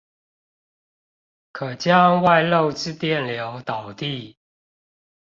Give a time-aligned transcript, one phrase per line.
[1.51, 4.35] 可將外漏之電流導地